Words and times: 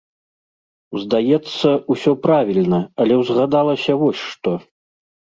Здаецца, 1.01 1.69
усё 1.95 2.11
правільна, 2.25 2.79
але 3.05 3.13
ўзгадалася 3.19 3.91
вось 4.05 4.23
што. 4.31 4.55